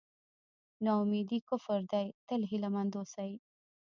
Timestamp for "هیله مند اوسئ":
2.49-3.31